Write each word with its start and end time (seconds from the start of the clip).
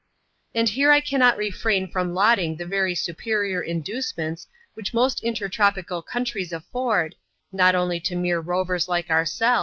And 0.55 0.67
here 0.67 0.89
I 0.91 0.99
cannot 0.99 1.37
refrain 1.37 1.87
from 1.87 2.15
lauding 2.15 2.55
the 2.55 2.65
very 2.65 2.95
superior 2.95 3.63
iaducements 3.63 4.47
which 4.73 4.95
mo&l 4.95 5.09
iiitet\xo^\&'a\ 5.11 5.83
^\uvtrles 5.83 6.51
afford, 6.51 7.13
not 7.51 7.75
only 7.75 7.99
to 7.99 8.15
mere 8.15 8.39
rovers 8.39 8.87
like 8.87 9.09
ouxadN^> 9.09 9.53
"Wx. 9.53 9.57